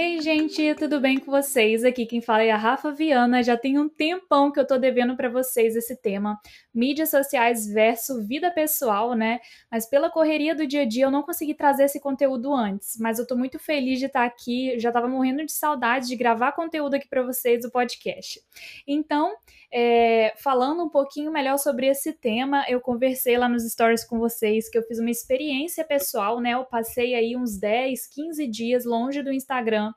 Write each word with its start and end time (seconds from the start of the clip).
Ei, 0.00 0.20
gente, 0.20 0.76
tudo 0.76 1.00
bem 1.00 1.18
com 1.18 1.28
vocês? 1.28 1.82
Aqui 1.82 2.06
quem 2.06 2.20
fala 2.20 2.44
é 2.44 2.52
a 2.52 2.56
Rafa 2.56 2.92
Viana. 2.92 3.42
Já 3.42 3.56
tem 3.56 3.80
um 3.80 3.88
tempão 3.88 4.52
que 4.52 4.60
eu 4.60 4.64
tô 4.64 4.78
devendo 4.78 5.16
para 5.16 5.28
vocês 5.28 5.74
esse 5.74 6.00
tema, 6.00 6.38
mídias 6.72 7.10
sociais 7.10 7.66
versus 7.66 8.24
vida 8.28 8.48
pessoal, 8.48 9.14
né? 9.14 9.40
Mas 9.68 9.90
pela 9.90 10.08
correria 10.08 10.54
do 10.54 10.68
dia 10.68 10.82
a 10.82 10.84
dia 10.84 11.06
eu 11.06 11.10
não 11.10 11.24
consegui 11.24 11.52
trazer 11.52 11.82
esse 11.82 11.98
conteúdo 11.98 12.54
antes, 12.54 12.96
mas 13.00 13.18
eu 13.18 13.26
tô 13.26 13.34
muito 13.34 13.58
feliz 13.58 13.98
de 13.98 14.06
estar 14.06 14.24
aqui. 14.24 14.78
Já 14.78 14.92
tava 14.92 15.08
morrendo 15.08 15.44
de 15.44 15.50
saudade 15.50 16.06
de 16.06 16.14
gravar 16.14 16.52
conteúdo 16.52 16.94
aqui 16.94 17.08
para 17.08 17.24
vocês 17.24 17.62
do 17.62 17.70
podcast. 17.72 18.40
Então, 18.86 19.34
é, 19.72 20.32
falando 20.38 20.82
um 20.82 20.88
pouquinho 20.88 21.30
melhor 21.30 21.58
sobre 21.58 21.86
esse 21.86 22.12
tema, 22.12 22.64
eu 22.68 22.80
conversei 22.80 23.36
lá 23.36 23.48
nos 23.48 23.70
stories 23.70 24.04
com 24.04 24.18
vocês 24.18 24.68
que 24.68 24.78
eu 24.78 24.82
fiz 24.82 24.98
uma 24.98 25.10
experiência 25.10 25.84
pessoal, 25.84 26.40
né? 26.40 26.54
Eu 26.54 26.64
passei 26.64 27.14
aí 27.14 27.36
uns 27.36 27.58
10, 27.58 28.06
15 28.08 28.46
dias 28.46 28.84
longe 28.84 29.22
do 29.22 29.32
Instagram 29.32 29.92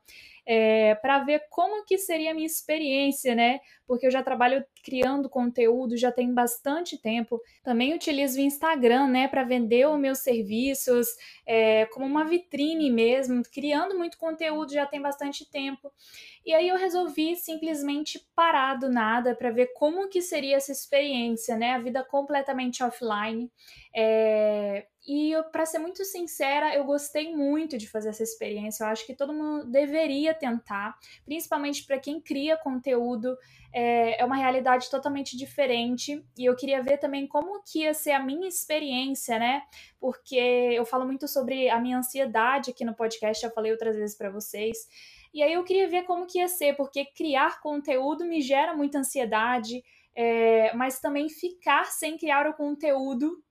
é, 0.45 0.95
para 0.95 1.19
ver 1.19 1.43
como 1.49 1.85
que 1.85 1.97
seria 1.97 2.31
a 2.31 2.33
minha 2.33 2.45
experiência, 2.45 3.35
né? 3.35 3.59
Porque 3.85 4.07
eu 4.07 4.11
já 4.11 4.23
trabalho 4.23 4.65
criando 4.83 5.29
conteúdo 5.29 5.97
já 5.97 6.11
tem 6.11 6.33
bastante 6.33 6.99
tempo. 6.99 7.39
Também 7.63 7.93
utilizo 7.93 8.39
o 8.39 8.41
Instagram, 8.41 9.07
né, 9.07 9.27
para 9.27 9.43
vender 9.43 9.87
os 9.87 9.99
meus 9.99 10.19
serviços, 10.19 11.07
é, 11.45 11.85
como 11.87 12.05
uma 12.05 12.25
vitrine 12.25 12.89
mesmo, 12.89 13.43
criando 13.53 13.97
muito 13.97 14.17
conteúdo 14.17 14.73
já 14.73 14.85
tem 14.85 15.01
bastante 15.01 15.49
tempo. 15.49 15.91
E 16.45 16.53
aí 16.53 16.67
eu 16.67 16.77
resolvi 16.77 17.35
simplesmente 17.35 18.19
parar 18.35 18.75
do 18.75 18.89
nada 18.89 19.35
para 19.35 19.51
ver 19.51 19.73
como 19.73 20.09
que 20.09 20.21
seria 20.21 20.57
essa 20.57 20.71
experiência, 20.71 21.55
né, 21.55 21.73
a 21.73 21.79
vida 21.79 22.03
completamente 22.03 22.83
offline. 22.83 23.51
É, 23.95 24.87
e 25.07 25.33
para 25.51 25.65
ser 25.65 25.79
muito 25.79 26.05
sincera, 26.05 26.75
eu 26.75 26.83
gostei 26.83 27.35
muito 27.35 27.77
de 27.77 27.89
fazer 27.89 28.09
essa 28.09 28.21
experiência. 28.21 28.83
Eu 28.83 28.87
acho 28.87 29.05
que 29.05 29.15
todo 29.15 29.33
mundo 29.33 29.65
deveria 29.65 30.33
tentar, 30.33 30.95
principalmente 31.25 31.85
para 31.85 31.99
quem 31.99 32.21
cria 32.21 32.55
conteúdo. 32.57 33.35
É, 33.73 34.21
é, 34.21 34.25
uma 34.25 34.35
realidade 34.35 34.89
totalmente 34.89 35.37
diferente 35.37 36.21
e 36.37 36.43
eu 36.43 36.53
queria 36.57 36.83
ver 36.83 36.97
também 36.97 37.25
como 37.25 37.63
que 37.63 37.83
ia 37.83 37.93
ser 37.93 38.11
a 38.11 38.19
minha 38.19 38.45
experiência, 38.45 39.39
né? 39.39 39.63
Porque 39.97 40.35
eu 40.35 40.85
falo 40.85 41.05
muito 41.05 41.25
sobre 41.25 41.69
a 41.69 41.79
minha 41.79 41.97
ansiedade 41.97 42.71
aqui 42.71 42.83
no 42.83 42.93
podcast, 42.93 43.41
já 43.41 43.49
falei 43.49 43.71
outras 43.71 43.95
vezes 43.95 44.17
para 44.17 44.29
vocês. 44.29 44.77
E 45.33 45.41
aí 45.41 45.53
eu 45.53 45.63
queria 45.63 45.87
ver 45.87 46.03
como 46.03 46.27
que 46.27 46.39
ia 46.39 46.49
ser, 46.49 46.75
porque 46.75 47.05
criar 47.05 47.61
conteúdo 47.61 48.25
me 48.25 48.41
gera 48.41 48.75
muita 48.75 48.99
ansiedade, 48.99 49.81
é, 50.13 50.75
mas 50.75 50.99
também 50.99 51.29
ficar 51.29 51.85
sem 51.85 52.17
criar 52.17 52.45
o 52.47 52.53
conteúdo 52.53 53.41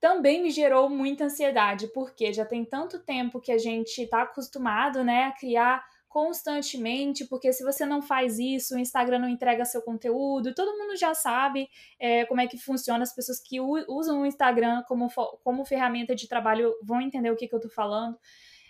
também 0.00 0.42
me 0.42 0.50
gerou 0.50 0.88
muita 0.88 1.24
ansiedade, 1.24 1.88
porque 1.88 2.32
já 2.32 2.44
tem 2.44 2.64
tanto 2.64 2.98
tempo 2.98 3.40
que 3.40 3.52
a 3.52 3.58
gente 3.58 4.02
está 4.02 4.22
acostumado, 4.22 5.04
né, 5.04 5.24
a 5.24 5.32
criar 5.32 5.84
constantemente, 6.08 7.24
porque 7.24 7.52
se 7.52 7.62
você 7.62 7.86
não 7.86 8.02
faz 8.02 8.36
isso, 8.38 8.74
o 8.74 8.78
Instagram 8.78 9.20
não 9.20 9.28
entrega 9.28 9.64
seu 9.64 9.80
conteúdo, 9.80 10.52
todo 10.54 10.76
mundo 10.76 10.96
já 10.96 11.14
sabe 11.14 11.68
é, 12.00 12.24
como 12.24 12.40
é 12.40 12.48
que 12.48 12.58
funciona, 12.58 13.04
as 13.04 13.14
pessoas 13.14 13.38
que 13.38 13.60
usam 13.60 14.22
o 14.22 14.26
Instagram 14.26 14.82
como, 14.88 15.08
como 15.44 15.64
ferramenta 15.64 16.12
de 16.12 16.26
trabalho 16.26 16.74
vão 16.82 17.00
entender 17.00 17.30
o 17.30 17.36
que, 17.36 17.46
que 17.46 17.54
eu 17.54 17.58
estou 17.58 17.70
falando. 17.70 18.18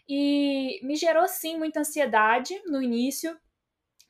E 0.06 0.80
me 0.82 0.96
gerou 0.96 1.26
sim 1.28 1.56
muita 1.56 1.80
ansiedade 1.80 2.60
no 2.66 2.82
início, 2.82 3.34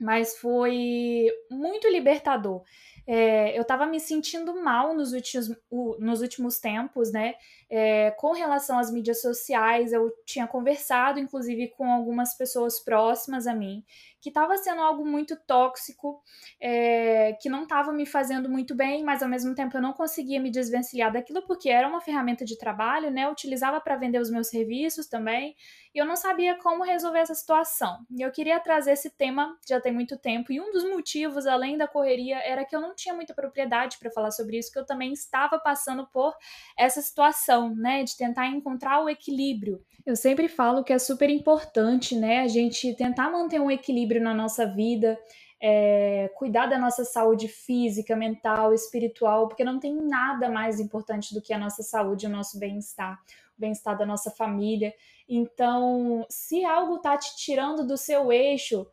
mas 0.01 0.39
foi 0.39 1.29
muito 1.51 1.87
libertador. 1.89 2.63
É, 3.07 3.57
eu 3.59 3.63
estava 3.63 3.87
me 3.87 3.99
sentindo 3.99 4.63
mal 4.63 4.95
nos 4.95 5.13
últimos, 5.13 5.51
nos 5.99 6.23
últimos 6.23 6.61
tempos, 6.61 7.13
né? 7.13 7.35
É, 7.69 8.13
com 8.13 8.33
relação 8.33 8.79
às 8.79 8.91
mídias 8.91 9.21
sociais, 9.21 9.93
eu 9.93 10.13
tinha 10.25 10.47
conversado, 10.47 11.19
inclusive, 11.19 11.69
com 11.69 11.91
algumas 11.91 12.35
pessoas 12.35 12.79
próximas 12.79 13.47
a 13.47 13.55
mim, 13.55 13.85
que 14.21 14.29
estava 14.29 14.57
sendo 14.59 14.81
algo 14.83 15.05
muito 15.05 15.35
tóxico, 15.35 16.23
é, 16.61 17.33
que 17.41 17.49
não 17.49 17.63
estava 17.63 17.93
me 17.93 18.05
fazendo 18.05 18.49
muito 18.49 18.75
bem, 18.75 19.03
mas 19.03 19.23
ao 19.23 19.29
mesmo 19.29 19.55
tempo 19.55 19.77
eu 19.77 19.83
não 19.83 19.93
conseguia 19.93 20.39
me 20.39 20.51
desvencilhar 20.51 21.13
daquilo, 21.13 21.43
porque 21.47 21.71
era 21.71 21.89
uma 21.89 22.01
ferramenta 22.01 22.45
de 22.45 22.59
trabalho, 22.59 23.11
né? 23.11 23.25
Eu 23.25 23.31
utilizava 23.31 23.81
para 23.81 23.97
vender 23.97 24.21
os 24.21 24.31
meus 24.31 24.49
serviços 24.49 25.07
também, 25.07 25.57
e 25.95 25.99
eu 25.99 26.05
não 26.05 26.17
sabia 26.17 26.57
como 26.59 26.85
resolver 26.85 27.21
essa 27.21 27.35
situação. 27.35 28.05
E 28.11 28.23
eu 28.23 28.31
queria 28.31 28.61
trazer 28.61 28.93
esse 28.93 29.11
tema 29.11 29.57
já 29.67 29.81
tem 29.81 29.90
muito 29.91 30.17
tempo, 30.17 30.53
e 30.53 30.61
um 30.61 30.73
dos 30.73 30.85
motivos, 30.85 31.47
além 31.47 31.77
da 31.77 31.89
correria, 31.89 32.39
era 32.39 32.65
que 32.65 32.75
eu 32.75 32.81
não 32.81 32.95
tinha 32.95 33.15
muita 33.15 33.35
propriedade 33.35 33.99
para 33.99 34.11
falar 34.11 34.31
sobre 34.31 34.59
isso, 34.59 34.73
que 34.73 34.79
eu 34.79 34.87
também 34.87 35.13
estava 35.13 35.59
passando 35.59 36.07
por 36.07 36.35
essa 36.77 37.01
situação, 37.01 37.75
né, 37.75 38.03
de 38.03 38.17
tentar 38.17 38.47
encontrar 38.47 39.03
o 39.03 39.09
equilíbrio. 39.09 39.83
Eu 40.05 40.17
sempre 40.17 40.49
falo 40.49 40.83
que 40.83 40.93
é 40.93 40.99
super 40.99 41.29
importante, 41.31 42.17
né, 42.17 42.41
a 42.41 42.49
gente 42.49 42.95
tentar 42.95 43.31
manter 43.31 43.61
um 43.61 43.71
equilíbrio 43.71 44.23
na 44.23 44.35
nossa 44.35 44.67
vida, 44.67 45.19
é, 45.61 46.31
cuidar 46.37 46.67
da 46.67 46.79
nossa 46.79 47.05
saúde 47.05 47.47
física, 47.47 48.17
mental, 48.17 48.73
espiritual, 48.73 49.47
porque 49.47 49.63
não 49.63 49.79
tem 49.79 49.95
nada 49.95 50.49
mais 50.49 50.81
importante 50.81 51.35
do 51.35 51.43
que 51.43 51.53
a 51.53 51.59
nossa 51.59 51.83
saúde 51.83 52.27
o 52.27 52.31
nosso 52.31 52.59
bem-estar, 52.59 53.21
o 53.59 53.61
bem-estar 53.61 53.97
da 53.97 54.07
nossa 54.07 54.31
família. 54.31 54.95
Então, 55.29 56.25
se 56.31 56.65
algo 56.65 56.97
está 56.97 57.17
te 57.17 57.37
tirando 57.37 57.87
do 57.87 57.97
seu 57.97 58.33
eixo, 58.33 58.87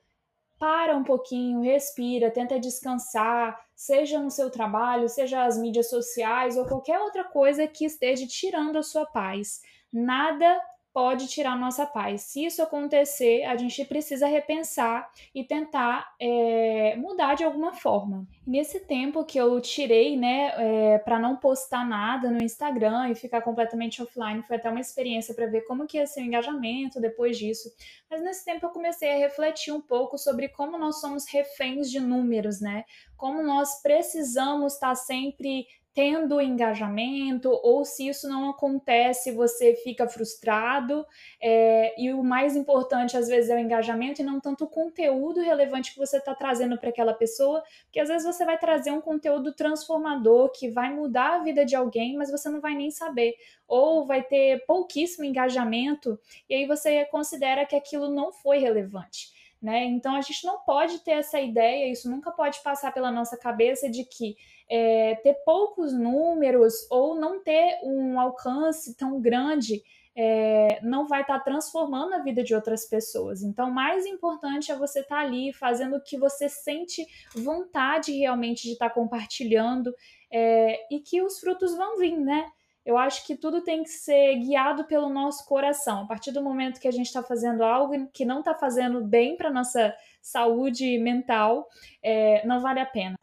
para 0.60 0.96
um 0.96 1.04
pouquinho, 1.04 1.62
respira, 1.62 2.32
tenta 2.32 2.60
descansar, 2.60 3.58
seja 3.76 4.20
no 4.20 4.32
seu 4.32 4.50
trabalho, 4.50 5.08
seja 5.08 5.46
as 5.46 5.58
mídias 5.58 5.90
sociais 5.90 6.58
ou 6.58 6.66
qualquer 6.66 7.00
outra 7.00 7.24
coisa 7.24 7.68
que 7.68 7.86
esteja 7.86 8.26
tirando 8.28 8.78
a 8.78 8.84
sua 8.84 9.06
paz. 9.06 9.62
Nada 9.94 10.60
pode 10.98 11.28
tirar 11.28 11.56
nossa 11.56 11.86
paz. 11.86 12.24
Se 12.24 12.44
isso 12.44 12.60
acontecer, 12.60 13.44
a 13.44 13.56
gente 13.56 13.86
precisa 13.86 14.26
repensar 14.26 15.08
e 15.34 15.44
tentar 15.44 16.12
é, 16.20 16.96
mudar 16.96 17.36
de 17.36 17.44
alguma 17.44 17.72
forma. 17.72 18.28
Nesse 18.48 18.80
tempo 18.80 19.24
que 19.24 19.38
eu 19.38 19.62
tirei, 19.62 20.18
né, 20.18 20.54
é, 20.58 20.98
para 20.98 21.20
não 21.20 21.36
postar 21.36 21.88
nada 21.88 22.32
no 22.32 22.42
Instagram 22.42 23.10
e 23.10 23.16
ficar 23.16 23.42
completamente 23.42 24.02
offline, 24.02 24.42
foi 24.42 24.56
até 24.56 24.72
uma 24.72 24.80
experiência 24.80 25.36
para 25.36 25.46
ver 25.46 25.66
como 25.66 25.86
que 25.86 25.98
ia 25.98 26.08
ser 26.08 26.22
o 26.22 26.24
engajamento 26.24 27.00
depois 27.00 27.38
disso. 27.38 27.70
Mas 28.10 28.24
nesse 28.24 28.44
tempo 28.44 28.66
eu 28.66 28.72
comecei 28.72 29.12
a 29.14 29.18
refletir 29.18 29.72
um 29.72 29.82
pouco 29.82 30.18
sobre 30.18 30.50
como 30.50 30.80
nós 30.80 31.00
somos 31.00 31.28
reféns 31.32 31.92
de 31.92 32.00
números, 32.00 32.60
né? 32.60 32.86
Como 33.16 33.44
nós 33.44 33.84
precisamos 33.84 34.74
estar 34.74 34.96
sempre 34.96 35.68
tendo 35.98 36.40
engajamento, 36.40 37.50
ou 37.64 37.84
se 37.84 38.08
isso 38.08 38.30
não 38.30 38.52
acontece, 38.52 39.32
você 39.32 39.74
fica 39.74 40.08
frustrado. 40.08 41.04
É, 41.42 42.00
e 42.00 42.14
o 42.14 42.24
mais 42.24 42.56
importante, 42.56 43.18
às 43.18 43.28
vezes, 43.28 43.50
é 43.50 43.56
o 43.56 43.60
engajamento 43.60 44.22
e 44.22 44.24
não 44.24 44.40
tanto 44.40 44.66
o 44.66 44.70
conteúdo 44.70 45.42
relevante 45.42 45.92
que 45.92 45.98
você 45.98 46.18
está 46.18 46.36
trazendo 46.36 46.78
para 46.78 46.90
aquela 46.90 47.16
pessoa, 47.16 47.64
porque 47.86 48.00
às 48.00 48.10
vezes 48.10 48.28
você 48.28 48.46
vai 48.46 48.60
trazer 48.60 48.92
um 48.92 49.02
conteúdo 49.02 49.52
transformador 49.56 50.52
que 50.52 50.70
vai 50.70 50.94
mudar 50.94 51.38
a 51.38 51.44
vida 51.44 51.66
de 51.66 51.76
alguém, 51.76 52.16
mas 52.16 52.30
você 52.30 52.48
não 52.48 52.62
vai 52.62 52.76
nem 52.76 52.92
saber. 52.92 53.34
Ou 53.68 54.06
vai 54.06 54.22
ter 54.22 54.64
pouquíssimo 54.68 55.26
engajamento, 55.26 56.20
e 56.48 56.54
aí 56.54 56.68
você 56.68 57.06
considera 57.06 57.66
que 57.66 57.76
aquilo 57.76 58.08
não 58.08 58.32
foi 58.32 58.60
relevante. 58.60 59.36
Né? 59.62 59.86
Então 59.86 60.16
a 60.16 60.22
gente 60.22 60.46
não 60.46 60.60
pode 60.60 61.00
ter 61.00 61.12
essa 61.12 61.42
ideia, 61.42 61.92
isso 61.92 62.10
nunca 62.10 62.32
pode 62.32 62.62
passar 62.62 62.94
pela 62.94 63.12
nossa 63.12 63.36
cabeça 63.36 63.90
de 63.90 64.04
que 64.04 64.36
é, 64.70 65.16
ter 65.16 65.34
poucos 65.46 65.94
números 65.94 66.86
ou 66.92 67.16
não 67.16 67.42
ter 67.42 67.80
um 67.84 68.20
alcance 68.20 68.96
tão 68.96 69.20
grande 69.20 69.82
é, 70.20 70.80
não 70.82 71.08
vai 71.08 71.22
estar 71.22 71.38
tá 71.38 71.44
transformando 71.44 72.14
a 72.14 72.24
vida 72.24 72.44
de 72.44 72.56
outras 72.56 72.86
pessoas. 72.86 73.44
Então, 73.44 73.70
mais 73.70 74.04
importante 74.04 74.72
é 74.72 74.76
você 74.76 75.02
estar 75.02 75.18
tá 75.18 75.22
ali 75.22 75.54
fazendo 75.54 75.96
o 75.96 76.02
que 76.02 76.18
você 76.18 76.50
sente 76.50 77.06
vontade 77.36 78.12
realmente 78.18 78.64
de 78.64 78.74
estar 78.74 78.90
tá 78.90 78.96
compartilhando 78.96 79.94
é, 80.32 80.80
e 80.92 81.00
que 81.00 81.22
os 81.22 81.40
frutos 81.40 81.78
vão 81.78 81.98
vir, 81.98 82.18
né? 82.18 82.50
Eu 82.88 82.98
acho 82.98 83.28
que 83.28 83.36
tudo 83.36 83.60
tem 83.60 83.84
que 83.84 83.90
ser 83.90 84.38
guiado 84.38 84.86
pelo 84.86 85.10
nosso 85.10 85.46
coração. 85.46 86.04
A 86.04 86.06
partir 86.06 86.32
do 86.32 86.42
momento 86.42 86.80
que 86.80 86.88
a 86.88 86.92
gente 86.92 87.08
está 87.08 87.22
fazendo 87.22 87.62
algo 87.62 88.08
que 88.14 88.24
não 88.24 88.40
está 88.40 88.56
fazendo 88.56 89.04
bem 89.04 89.36
para 89.36 89.52
nossa 89.52 89.94
saúde 90.22 90.98
mental, 90.98 91.68
é, 92.02 92.48
não 92.48 92.62
vale 92.62 92.80
a 92.80 92.86
pena. 92.86 93.20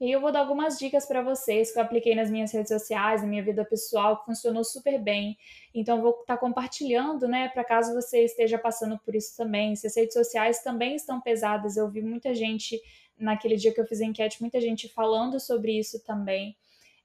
E 0.00 0.10
eu 0.10 0.18
vou 0.18 0.32
dar 0.32 0.40
algumas 0.40 0.78
dicas 0.78 1.04
para 1.04 1.20
vocês 1.20 1.70
que 1.70 1.78
eu 1.78 1.82
apliquei 1.82 2.14
nas 2.14 2.30
minhas 2.30 2.50
redes 2.50 2.72
sociais, 2.72 3.20
na 3.20 3.28
minha 3.28 3.44
vida 3.44 3.66
pessoal, 3.66 4.16
que 4.16 4.24
funcionou 4.24 4.64
super 4.64 4.98
bem. 4.98 5.36
Então, 5.74 6.00
vou 6.00 6.12
estar 6.12 6.34
tá 6.34 6.36
compartilhando, 6.38 7.28
né, 7.28 7.50
para 7.50 7.64
caso 7.64 7.92
você 7.92 8.24
esteja 8.24 8.56
passando 8.56 8.98
por 8.98 9.14
isso 9.14 9.36
também. 9.36 9.76
Se 9.76 9.88
as 9.88 9.94
redes 9.94 10.14
sociais 10.14 10.62
também 10.62 10.96
estão 10.96 11.20
pesadas, 11.20 11.76
eu 11.76 11.86
vi 11.90 12.00
muita 12.00 12.34
gente, 12.34 12.80
naquele 13.18 13.56
dia 13.56 13.74
que 13.74 13.80
eu 13.80 13.86
fiz 13.86 14.00
a 14.00 14.06
enquete, 14.06 14.40
muita 14.40 14.58
gente 14.58 14.88
falando 14.88 15.38
sobre 15.38 15.78
isso 15.78 16.02
também. 16.02 16.56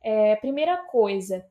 É, 0.02 0.38
primeira 0.38 0.78
coisa, 0.78 1.46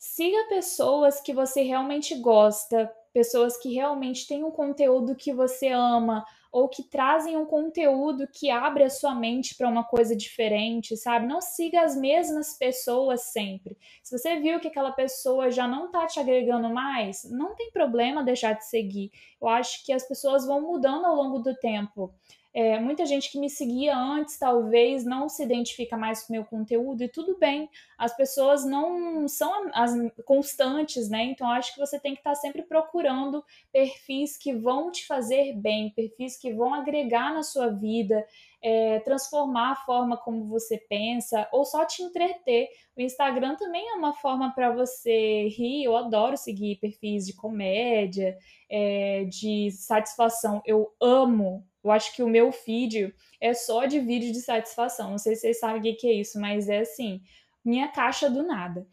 siga 0.00 0.48
pessoas 0.48 1.20
que 1.20 1.34
você 1.34 1.60
realmente 1.60 2.14
gosta, 2.14 2.90
pessoas 3.12 3.58
que 3.58 3.74
realmente 3.74 4.26
têm 4.26 4.42
um 4.42 4.50
conteúdo 4.50 5.14
que 5.14 5.30
você 5.30 5.68
ama, 5.68 6.24
ou 6.50 6.68
que 6.68 6.82
trazem 6.82 7.36
um 7.36 7.44
conteúdo 7.44 8.26
que 8.26 8.50
abre 8.50 8.82
a 8.82 8.90
sua 8.90 9.14
mente 9.14 9.54
para 9.54 9.68
uma 9.68 9.84
coisa 9.84 10.16
diferente, 10.16 10.96
sabe? 10.96 11.26
Não 11.26 11.40
siga 11.42 11.82
as 11.82 11.94
mesmas 11.94 12.56
pessoas 12.58 13.24
sempre. 13.24 13.76
Se 14.02 14.16
você 14.16 14.40
viu 14.40 14.58
que 14.58 14.68
aquela 14.68 14.90
pessoa 14.90 15.50
já 15.50 15.68
não 15.68 15.86
está 15.86 16.06
te 16.06 16.18
agregando 16.18 16.70
mais, 16.70 17.22
não 17.30 17.54
tem 17.54 17.70
problema 17.70 18.24
deixar 18.24 18.54
de 18.54 18.64
seguir. 18.64 19.12
Eu 19.40 19.48
acho 19.48 19.84
que 19.84 19.92
as 19.92 20.08
pessoas 20.08 20.46
vão 20.46 20.62
mudando 20.62 21.04
ao 21.04 21.14
longo 21.14 21.40
do 21.40 21.54
tempo. 21.54 22.12
É, 22.52 22.80
muita 22.80 23.06
gente 23.06 23.30
que 23.30 23.38
me 23.38 23.48
seguia 23.48 23.96
antes 23.96 24.36
talvez 24.36 25.04
não 25.04 25.28
se 25.28 25.42
identifica 25.42 25.96
mais 25.96 26.24
com 26.24 26.32
o 26.32 26.36
meu 26.36 26.44
conteúdo 26.44 27.02
e 27.02 27.08
tudo 27.08 27.38
bem. 27.38 27.70
As 27.96 28.16
pessoas 28.16 28.64
não 28.64 29.28
são 29.28 29.70
as 29.72 29.92
constantes, 30.24 31.08
né? 31.08 31.22
Então 31.24 31.48
acho 31.48 31.72
que 31.72 31.78
você 31.78 31.98
tem 31.98 32.12
que 32.12 32.20
estar 32.20 32.34
sempre 32.34 32.62
procurando 32.62 33.44
perfis 33.72 34.36
que 34.36 34.52
vão 34.52 34.90
te 34.90 35.06
fazer 35.06 35.54
bem, 35.54 35.90
perfis 35.90 36.36
que 36.36 36.52
vão 36.52 36.74
agregar 36.74 37.32
na 37.32 37.44
sua 37.44 37.68
vida, 37.68 38.26
é, 38.62 39.00
transformar 39.00 39.72
a 39.72 39.76
forma 39.76 40.16
como 40.16 40.46
você 40.46 40.78
pensa 40.88 41.48
ou 41.52 41.64
só 41.64 41.84
te 41.84 42.02
entreter. 42.02 42.68
O 42.96 43.00
Instagram 43.00 43.56
também 43.56 43.88
é 43.88 43.94
uma 43.94 44.12
forma 44.12 44.52
para 44.54 44.70
você 44.70 45.48
rir. 45.48 45.84
Eu 45.84 45.96
adoro 45.96 46.36
seguir 46.36 46.76
perfis 46.76 47.26
de 47.26 47.34
comédia, 47.34 48.36
é, 48.68 49.24
de 49.24 49.70
satisfação. 49.70 50.62
Eu 50.64 50.92
amo 51.00 51.64
eu 51.82 51.90
acho 51.90 52.14
que 52.14 52.22
o 52.22 52.28
meu 52.28 52.52
feed 52.52 53.14
é 53.40 53.54
só 53.54 53.86
de 53.86 54.00
vídeo 54.00 54.32
de 54.32 54.40
satisfação. 54.40 55.10
Não 55.10 55.18
sei 55.18 55.34
se 55.34 55.42
vocês 55.42 55.60
sabem 55.60 55.92
o 55.92 55.96
que 55.96 56.06
é 56.06 56.12
isso, 56.12 56.38
mas 56.38 56.68
é 56.68 56.80
assim, 56.80 57.22
minha 57.64 57.88
caixa 57.88 58.28
do 58.28 58.42
nada. 58.42 58.86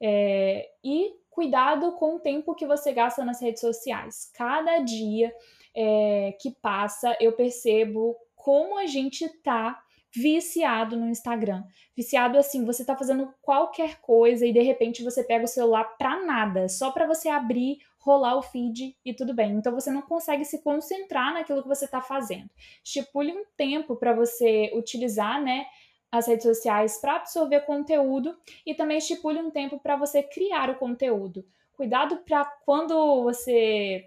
É, 0.00 0.68
e 0.82 1.12
cuidado 1.30 1.92
com 1.92 2.16
o 2.16 2.20
tempo 2.20 2.54
que 2.54 2.66
você 2.66 2.92
gasta 2.92 3.24
nas 3.24 3.40
redes 3.40 3.60
sociais. 3.60 4.30
Cada 4.34 4.78
dia 4.80 5.34
é, 5.74 6.36
que 6.40 6.50
passa, 6.50 7.16
eu 7.18 7.32
percebo 7.32 8.16
como 8.44 8.78
a 8.78 8.84
gente 8.84 9.26
tá 9.42 9.82
viciado 10.14 10.98
no 10.98 11.08
Instagram. 11.08 11.64
Viciado 11.96 12.36
assim, 12.36 12.62
você 12.62 12.84
tá 12.84 12.94
fazendo 12.94 13.32
qualquer 13.40 14.02
coisa 14.02 14.46
e 14.46 14.52
de 14.52 14.60
repente 14.60 15.02
você 15.02 15.24
pega 15.24 15.46
o 15.46 15.48
celular 15.48 15.84
pra 15.96 16.22
nada, 16.22 16.68
só 16.68 16.90
para 16.90 17.06
você 17.06 17.30
abrir 17.30 17.78
rolar 17.98 18.36
o 18.36 18.42
feed 18.42 18.94
e 19.02 19.14
tudo 19.14 19.32
bem. 19.32 19.52
Então 19.54 19.72
você 19.72 19.90
não 19.90 20.02
consegue 20.02 20.44
se 20.44 20.62
concentrar 20.62 21.32
naquilo 21.32 21.62
que 21.62 21.68
você 21.68 21.86
está 21.86 22.02
fazendo. 22.02 22.50
Estipule 22.84 23.32
um 23.32 23.46
tempo 23.56 23.96
para 23.96 24.12
você 24.12 24.70
utilizar, 24.74 25.42
né? 25.42 25.64
As 26.12 26.26
redes 26.26 26.44
sociais 26.44 27.00
para 27.00 27.16
absorver 27.16 27.60
conteúdo 27.62 28.36
e 28.66 28.74
também 28.74 28.98
estipule 28.98 29.38
um 29.38 29.50
tempo 29.50 29.80
para 29.80 29.96
você 29.96 30.22
criar 30.22 30.68
o 30.68 30.76
conteúdo. 30.76 31.46
Cuidado 31.72 32.18
para 32.18 32.44
quando 32.66 33.22
você 33.22 34.04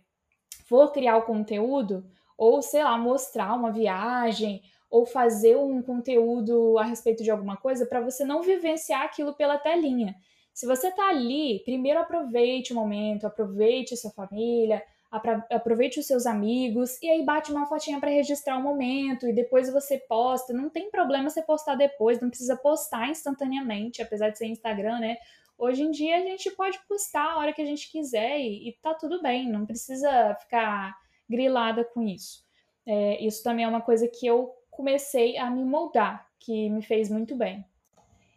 for 0.68 0.92
criar 0.92 1.18
o 1.18 1.24
conteúdo, 1.24 2.06
ou 2.38 2.62
sei 2.62 2.84
lá, 2.84 2.98
mostrar 2.98 3.54
uma 3.54 3.72
viagem, 3.72 4.62
ou 4.90 5.06
fazer 5.06 5.58
um 5.58 5.82
conteúdo 5.82 6.78
a 6.78 6.84
respeito 6.84 7.24
de 7.24 7.32
alguma 7.32 7.58
coisa, 7.58 7.86
para 7.86 8.00
você 8.00 8.24
não 8.24 8.42
vivenciar 8.42 9.02
aquilo 9.02 9.34
pela 9.34 9.58
telinha. 9.58 10.16
Se 10.54 10.66
você 10.66 10.90
tá 10.92 11.10
ali, 11.10 11.62
primeiro 11.66 12.00
aproveite 12.00 12.72
o 12.72 12.76
momento, 12.76 13.28
aproveite 13.28 13.98
sua 13.98 14.12
família, 14.12 14.82
aproveite 15.12 16.00
os 16.00 16.08
seus 16.08 16.26
amigos 16.26 17.02
e 17.02 17.10
aí 17.10 17.24
bate 17.24 17.52
uma 17.52 17.66
fotinha 17.66 18.00
para 18.00 18.10
registrar 18.10 18.58
o 18.58 18.62
momento 18.64 19.28
e 19.28 19.34
depois 19.34 19.72
você 19.72 19.98
posta. 19.98 20.54
Não 20.54 20.70
tem 20.70 20.90
problema 20.90 21.30
você 21.30 21.42
postar 21.42 21.76
depois, 21.76 22.20
não 22.20 22.30
precisa 22.30 22.56
postar 22.56 23.10
instantaneamente, 23.10 24.02
apesar 24.02 24.30
de 24.30 24.38
ser 24.38 24.48
Instagram, 24.48 25.00
né? 25.00 25.18
Hoje 25.58 25.84
em 25.84 25.92
dia 25.92 26.18
a 26.18 26.22
gente 26.22 26.52
pode 26.52 26.80
postar 26.88 27.34
a 27.34 27.38
hora 27.38 27.54
que 27.54 27.62
a 27.62 27.66
gente 27.66 27.92
quiser 27.92 28.40
e, 28.40 28.70
e 28.70 28.74
tá 28.82 28.94
tudo 28.94 29.22
bem, 29.22 29.50
não 29.50 29.66
precisa 29.66 30.36
ficar 30.42 30.96
grilada 31.30 31.84
com 31.84 32.04
isso. 32.04 32.46
É, 32.86 33.24
isso 33.24 33.44
também 33.44 33.66
é 33.66 33.68
uma 33.68 33.82
coisa 33.82 34.08
que 34.08 34.26
eu 34.26 34.54
comecei 34.72 35.38
a 35.38 35.50
me 35.50 35.64
moldar, 35.64 36.28
que 36.40 36.70
me 36.70 36.82
fez 36.82 37.10
muito 37.10 37.36
bem. 37.36 37.66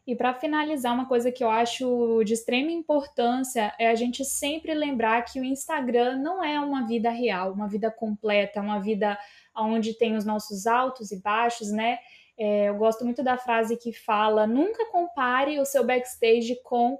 E 0.06 0.16
para 0.16 0.34
finalizar, 0.34 0.92
uma 0.92 1.06
coisa 1.06 1.30
que 1.30 1.44
eu 1.44 1.50
acho 1.50 2.24
de 2.24 2.32
extrema 2.32 2.70
importância 2.70 3.72
é 3.78 3.88
a 3.88 3.94
gente 3.94 4.24
sempre 4.24 4.74
lembrar 4.74 5.22
que 5.22 5.38
o 5.38 5.44
Instagram 5.44 6.16
não 6.16 6.42
é 6.42 6.58
uma 6.58 6.86
vida 6.86 7.10
real, 7.10 7.52
uma 7.52 7.68
vida 7.68 7.90
completa, 7.90 8.60
uma 8.60 8.80
vida 8.80 9.16
onde 9.56 9.94
tem 9.94 10.16
os 10.16 10.24
nossos 10.24 10.66
altos 10.66 11.12
e 11.12 11.20
baixos, 11.20 11.70
né? 11.70 11.98
É, 12.36 12.70
eu 12.70 12.76
gosto 12.76 13.04
muito 13.04 13.22
da 13.22 13.36
frase 13.36 13.76
que 13.76 13.92
fala: 13.92 14.46
nunca 14.46 14.90
compare 14.90 15.60
o 15.60 15.64
seu 15.64 15.84
backstage 15.84 16.58
com 16.64 16.98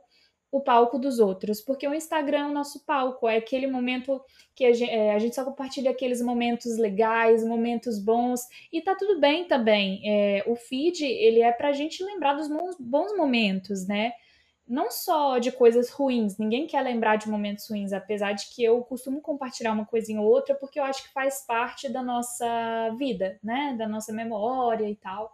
o 0.52 0.60
palco 0.60 0.98
dos 0.98 1.20
outros, 1.20 1.60
porque 1.60 1.86
o 1.86 1.94
Instagram 1.94 2.38
é 2.38 2.50
o 2.50 2.52
nosso 2.52 2.84
palco, 2.84 3.28
é 3.28 3.36
aquele 3.36 3.66
momento 3.66 4.20
que 4.54 4.64
a 4.64 4.72
gente, 4.72 4.90
é, 4.90 5.14
a 5.14 5.18
gente 5.18 5.34
só 5.34 5.44
compartilha 5.44 5.90
aqueles 5.90 6.20
momentos 6.20 6.76
legais, 6.76 7.44
momentos 7.44 7.98
bons, 7.98 8.40
e 8.72 8.80
tá 8.80 8.96
tudo 8.96 9.20
bem 9.20 9.46
também. 9.46 10.00
É, 10.04 10.44
o 10.46 10.56
feed, 10.56 11.04
ele 11.04 11.40
é 11.40 11.52
pra 11.52 11.72
gente 11.72 12.02
lembrar 12.02 12.34
dos 12.34 12.48
bons, 12.48 12.76
bons 12.80 13.16
momentos, 13.16 13.86
né? 13.86 14.12
Não 14.66 14.90
só 14.90 15.38
de 15.38 15.50
coisas 15.50 15.90
ruins, 15.90 16.38
ninguém 16.38 16.66
quer 16.66 16.80
lembrar 16.82 17.16
de 17.16 17.28
momentos 17.28 17.68
ruins, 17.68 17.92
apesar 17.92 18.32
de 18.32 18.48
que 18.54 18.62
eu 18.62 18.80
costumo 18.82 19.20
compartilhar 19.20 19.72
uma 19.72 19.84
coisinha 19.84 20.20
ou 20.20 20.28
outra, 20.28 20.54
porque 20.54 20.78
eu 20.78 20.84
acho 20.84 21.02
que 21.04 21.12
faz 21.12 21.44
parte 21.44 21.88
da 21.88 22.02
nossa 22.02 22.94
vida, 22.98 23.38
né? 23.42 23.74
Da 23.78 23.88
nossa 23.88 24.12
memória 24.12 24.88
e 24.88 24.96
tal 24.96 25.32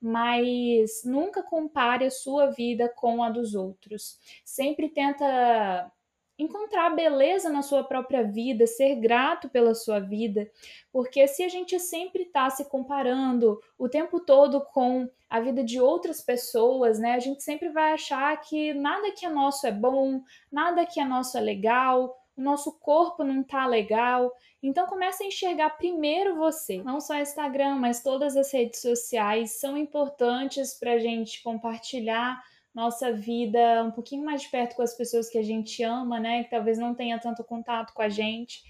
mas 0.00 1.02
nunca 1.04 1.42
compare 1.42 2.04
a 2.06 2.10
sua 2.10 2.46
vida 2.46 2.88
com 2.88 3.22
a 3.22 3.30
dos 3.30 3.54
outros. 3.54 4.18
Sempre 4.44 4.88
tenta 4.88 5.92
encontrar 6.38 6.90
beleza 6.90 7.50
na 7.50 7.62
sua 7.62 7.82
própria 7.82 8.22
vida, 8.22 8.66
ser 8.66 8.94
grato 8.94 9.48
pela 9.48 9.74
sua 9.74 9.98
vida, 9.98 10.48
porque 10.92 11.26
se 11.26 11.42
a 11.42 11.48
gente 11.48 11.80
sempre 11.80 12.22
está 12.22 12.48
se 12.48 12.64
comparando 12.66 13.60
o 13.76 13.88
tempo 13.88 14.20
todo 14.20 14.60
com 14.60 15.10
a 15.28 15.40
vida 15.40 15.64
de 15.64 15.80
outras 15.80 16.20
pessoas, 16.22 16.98
né, 16.98 17.14
a 17.14 17.18
gente 17.18 17.42
sempre 17.42 17.68
vai 17.70 17.92
achar 17.92 18.40
que 18.40 18.72
nada 18.72 19.10
que 19.10 19.26
é 19.26 19.28
nosso 19.28 19.66
é 19.66 19.72
bom, 19.72 20.22
nada 20.50 20.86
que 20.86 21.00
é 21.00 21.04
nosso 21.04 21.36
é 21.36 21.40
legal, 21.40 22.16
o 22.38 22.42
nosso 22.42 22.78
corpo 22.78 23.24
não 23.24 23.42
tá 23.42 23.66
legal. 23.66 24.32
Então 24.62 24.86
comece 24.86 25.24
a 25.24 25.26
enxergar 25.26 25.70
primeiro 25.70 26.36
você. 26.36 26.80
Não 26.84 27.00
só 27.00 27.18
Instagram, 27.18 27.74
mas 27.74 28.00
todas 28.00 28.36
as 28.36 28.52
redes 28.52 28.80
sociais 28.80 29.58
são 29.58 29.76
importantes 29.76 30.78
para 30.78 30.92
a 30.92 30.98
gente 30.98 31.42
compartilhar 31.42 32.40
nossa 32.72 33.12
vida 33.12 33.82
um 33.82 33.90
pouquinho 33.90 34.24
mais 34.24 34.42
de 34.42 34.48
perto 34.50 34.76
com 34.76 34.82
as 34.82 34.94
pessoas 34.96 35.28
que 35.28 35.36
a 35.36 35.42
gente 35.42 35.82
ama, 35.82 36.20
né? 36.20 36.44
Que 36.44 36.50
talvez 36.50 36.78
não 36.78 36.94
tenha 36.94 37.18
tanto 37.18 37.42
contato 37.42 37.92
com 37.92 38.02
a 38.02 38.08
gente, 38.08 38.62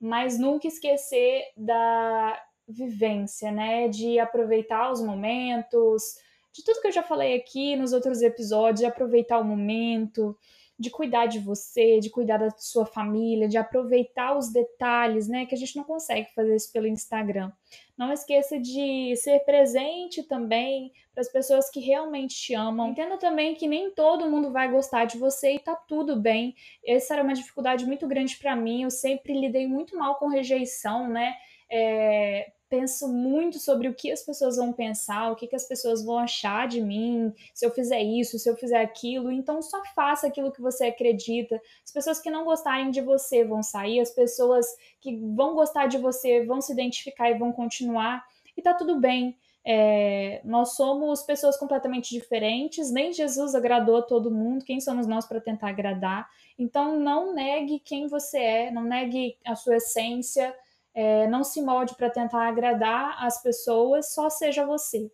mas 0.00 0.38
nunca 0.38 0.68
esquecer 0.68 1.46
da 1.56 2.40
vivência, 2.68 3.50
né? 3.50 3.88
De 3.88 4.20
aproveitar 4.20 4.92
os 4.92 5.02
momentos, 5.02 6.14
de 6.52 6.62
tudo 6.62 6.80
que 6.80 6.86
eu 6.86 6.92
já 6.92 7.02
falei 7.02 7.34
aqui 7.34 7.74
nos 7.74 7.92
outros 7.92 8.22
episódios, 8.22 8.80
de 8.80 8.86
aproveitar 8.86 9.40
o 9.40 9.44
momento, 9.44 10.38
de 10.78 10.90
cuidar 10.90 11.26
de 11.26 11.38
você, 11.38 11.98
de 11.98 12.10
cuidar 12.10 12.36
da 12.36 12.50
sua 12.50 12.84
família, 12.84 13.48
de 13.48 13.56
aproveitar 13.56 14.36
os 14.36 14.52
detalhes, 14.52 15.26
né? 15.26 15.46
Que 15.46 15.54
a 15.54 15.58
gente 15.58 15.76
não 15.76 15.84
consegue 15.84 16.32
fazer 16.34 16.54
isso 16.54 16.70
pelo 16.72 16.86
Instagram. 16.86 17.50
Não 17.96 18.12
esqueça 18.12 18.60
de 18.60 19.16
ser 19.16 19.40
presente 19.40 20.22
também 20.22 20.92
para 21.14 21.22
as 21.22 21.32
pessoas 21.32 21.70
que 21.70 21.80
realmente 21.80 22.34
te 22.34 22.54
amam. 22.54 22.90
Entenda 22.90 23.16
também 23.16 23.54
que 23.54 23.66
nem 23.66 23.90
todo 23.90 24.30
mundo 24.30 24.52
vai 24.52 24.70
gostar 24.70 25.06
de 25.06 25.16
você 25.16 25.54
e 25.54 25.58
tá 25.58 25.74
tudo 25.74 26.14
bem. 26.14 26.54
Essa 26.86 27.14
era 27.14 27.22
uma 27.22 27.32
dificuldade 27.32 27.86
muito 27.86 28.06
grande 28.06 28.36
para 28.36 28.54
mim. 28.54 28.82
Eu 28.82 28.90
sempre 28.90 29.32
lidei 29.32 29.66
muito 29.66 29.96
mal 29.96 30.16
com 30.16 30.28
rejeição, 30.28 31.08
né? 31.08 31.34
É, 31.70 32.52
penso 32.68 33.08
muito 33.08 33.58
sobre 33.58 33.88
o 33.88 33.94
que 33.94 34.10
as 34.10 34.22
pessoas 34.22 34.56
vão 34.56 34.72
pensar, 34.72 35.30
o 35.30 35.36
que, 35.36 35.46
que 35.46 35.56
as 35.56 35.66
pessoas 35.66 36.04
vão 36.04 36.18
achar 36.18 36.66
de 36.66 36.80
mim, 36.80 37.32
se 37.54 37.64
eu 37.64 37.70
fizer 37.70 38.02
isso, 38.02 38.38
se 38.38 38.48
eu 38.48 38.56
fizer 38.56 38.80
aquilo. 38.80 39.30
Então, 39.30 39.62
só 39.62 39.82
faça 39.94 40.26
aquilo 40.26 40.52
que 40.52 40.60
você 40.60 40.86
acredita. 40.86 41.60
As 41.84 41.92
pessoas 41.92 42.20
que 42.20 42.30
não 42.30 42.44
gostarem 42.44 42.90
de 42.90 43.00
você 43.00 43.44
vão 43.44 43.62
sair, 43.62 44.00
as 44.00 44.10
pessoas 44.10 44.66
que 45.00 45.16
vão 45.16 45.54
gostar 45.54 45.86
de 45.86 45.98
você 45.98 46.44
vão 46.44 46.60
se 46.60 46.72
identificar 46.72 47.30
e 47.30 47.38
vão 47.38 47.52
continuar. 47.52 48.24
E 48.56 48.62
tá 48.62 48.74
tudo 48.74 48.98
bem. 48.98 49.36
É, 49.68 50.40
nós 50.44 50.76
somos 50.76 51.22
pessoas 51.22 51.56
completamente 51.56 52.10
diferentes, 52.10 52.88
nem 52.88 53.12
Jesus 53.12 53.52
agradou 53.52 53.96
a 53.96 54.02
todo 54.02 54.30
mundo, 54.30 54.64
quem 54.64 54.80
somos 54.80 55.08
nós 55.08 55.26
para 55.26 55.40
tentar 55.40 55.70
agradar? 55.70 56.28
Então, 56.56 57.00
não 57.00 57.34
negue 57.34 57.80
quem 57.80 58.06
você 58.06 58.38
é, 58.38 58.70
não 58.70 58.84
negue 58.84 59.36
a 59.44 59.56
sua 59.56 59.76
essência, 59.78 60.54
é, 60.96 61.26
não 61.26 61.44
se 61.44 61.60
molde 61.60 61.94
para 61.94 62.08
tentar 62.08 62.48
agradar 62.48 63.22
as 63.22 63.42
pessoas, 63.42 64.14
só 64.14 64.30
seja 64.30 64.64
você. 64.64 65.10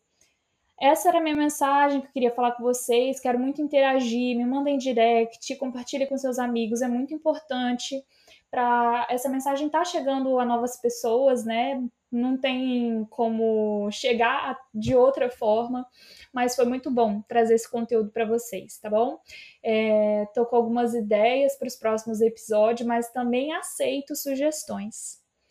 Essa 0.81 1.09
era 1.09 1.19
a 1.19 1.21
minha 1.21 1.35
mensagem 1.37 2.01
que 2.01 2.07
eu 2.07 2.13
queria 2.13 2.31
falar 2.31 2.53
com 2.53 2.63
vocês. 2.63 3.19
Quero 3.19 3.39
muito 3.39 3.61
interagir, 3.61 4.37
me 4.37 4.45
mandem 4.45 4.79
direct, 4.79 5.57
compartilhe 5.57 6.07
com 6.07 6.17
seus 6.17 6.39
amigos, 6.39 6.83
é 6.83 6.89
muito 6.89 7.13
importante 7.13 8.01
para 8.49 9.07
essa 9.11 9.29
mensagem 9.29 9.67
estar 9.67 9.81
tá 9.81 9.85
chegando 9.85 10.39
a 10.39 10.45
novas 10.45 10.81
pessoas, 10.81 11.45
né? 11.45 11.83
Não 12.13 12.37
tem 12.37 13.05
como 13.11 13.91
chegar 13.91 14.57
de 14.73 14.95
outra 14.95 15.31
forma, 15.31 15.87
mas 16.33 16.55
foi 16.55 16.67
muito 16.67 16.91
bom 16.91 17.23
trazer 17.23 17.55
esse 17.55 17.69
conteúdo 17.69 18.11
para 18.11 18.27
vocês, 18.27 18.79
tá 18.79 18.91
bom? 18.91 19.19
É, 19.65 20.27
tô 20.35 20.47
com 20.47 20.55
algumas 20.55 20.95
ideias 20.95 21.57
para 21.57 21.67
os 21.67 21.75
próximos 21.75 22.21
episódios, 22.21 22.87
mas 22.87 23.11
também 23.11 23.53
aceito 23.55 24.15
sugestões. 24.15 25.22